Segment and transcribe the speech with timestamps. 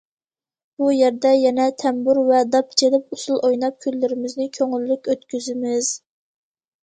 [0.81, 5.91] بۇ يەردە يەنە تەمبۇر ۋە داپ چېلىپ ئۇسۇل ئويناپ كۈنلىرىمىزنى كۆڭۈللۈك ئۆتكۈزىمىز.